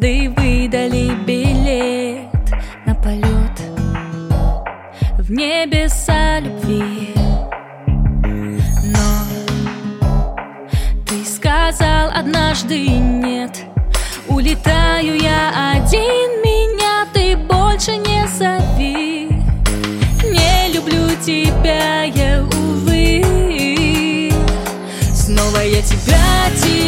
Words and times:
Звезды 0.00 0.30
выдали 0.30 1.14
билет 1.26 2.30
на 2.86 2.94
полет 2.94 3.60
В 5.18 5.30
небеса 5.30 6.40
любви. 6.40 7.14
Но 8.84 9.26
ты 11.06 11.24
сказал 11.24 12.10
однажды 12.14 12.88
нет. 12.88 13.64
Улетаю 14.28 15.20
я 15.20 15.74
один, 15.74 16.30
меня 16.42 17.06
ты 17.12 17.36
больше 17.36 17.96
не 17.96 18.26
зови. 18.38 19.28
Не 20.24 20.72
люблю 20.72 21.14
тебя 21.22 22.04
я, 22.04 22.42
увы. 22.42 23.22
Снова 25.12 25.58
я 25.58 25.82
тебя 25.82 26.50
теряю 26.56 26.79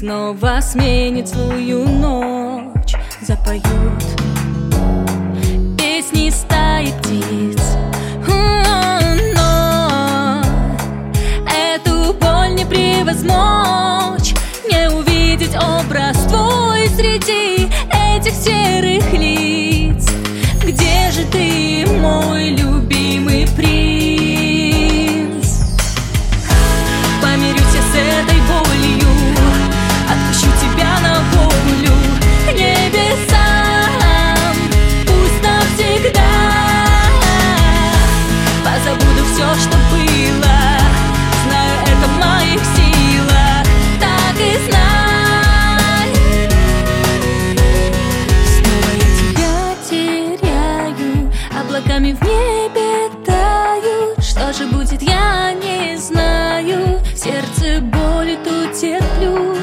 снова 0.00 0.60
сменит 0.62 1.28
свою 1.28 1.86
ночь. 1.86 2.94
Запоют 3.20 3.62
песни 5.76 6.30
стаи 6.30 6.86
птиц 7.02 7.60
Но 9.34 10.42
эту 11.46 12.14
боль 12.14 12.54
не 12.54 12.64
превозмочь. 12.64 14.34
Не 14.70 14.88
увидеть 14.88 15.54
образ 15.54 16.16
твой 16.28 16.88
среди 16.96 17.68
этих 17.92 18.32
серых 18.32 19.12
лиц. 19.12 20.08
Где 20.64 21.10
же 21.10 21.26
ты, 21.30 21.86
мой 22.00 22.48
любимый 22.48 22.99
Облаками 51.80 52.12
в 52.12 52.22
небе 52.22 53.10
таю 53.24 54.14
Что 54.20 54.52
же 54.52 54.66
будет, 54.66 55.00
я 55.00 55.52
не 55.54 55.96
знаю. 55.96 57.00
Сердце 57.16 57.80
боли 57.80 58.38
тут 58.44 58.74
терплю 58.74 59.56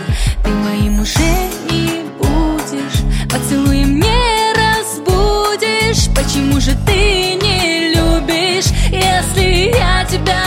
Ты 0.43 0.49
моим 0.49 1.01
уже 1.01 1.21
не 1.69 2.03
будешь. 2.17 3.29
Поцелуем 3.31 3.99
не 3.99 4.53
разбудишь. 4.55 6.09
Почему 6.15 6.59
же 6.59 6.71
ты 6.87 7.35
не 7.35 7.93
любишь? 7.93 8.71
Если 8.89 9.75
я 9.77 10.03
тебя 10.05 10.46